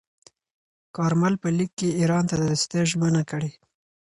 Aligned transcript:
کارمل 0.95 1.33
په 1.41 1.47
لیک 1.57 1.71
کې 1.79 1.97
ایران 1.99 2.23
ته 2.29 2.35
د 2.37 2.41
دوستۍ 2.49 2.79
ژمنه 2.91 3.21
کړې. 3.31 3.51